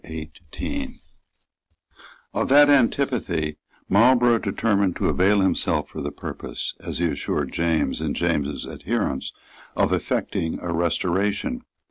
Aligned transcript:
Of 2.33 2.49
that 2.49 2.71
antipathy 2.71 3.59
Marlborough 3.87 4.39
determined 4.39 4.95
to 4.95 5.09
avail 5.09 5.41
himself 5.41 5.89
for 5.89 6.01
the 6.01 6.11
purpose, 6.11 6.73
as 6.79 6.97
he 6.97 7.05
assured 7.05 7.51
James 7.53 8.01
and 8.01 8.15
James's 8.15 8.65
adherents, 8.65 9.31
of 9.75 9.93
effecting 9.93 10.57
a 10.59 10.73
restoration. 10.73 11.61